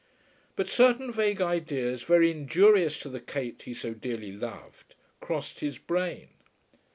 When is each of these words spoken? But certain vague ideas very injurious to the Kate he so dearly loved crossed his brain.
But 0.55 0.67
certain 0.67 1.11
vague 1.11 1.41
ideas 1.41 2.01
very 2.01 2.31
injurious 2.31 2.97
to 3.01 3.09
the 3.09 3.19
Kate 3.19 3.61
he 3.61 3.73
so 3.75 3.93
dearly 3.93 4.31
loved 4.31 4.95
crossed 5.19 5.59
his 5.59 5.77
brain. 5.77 6.29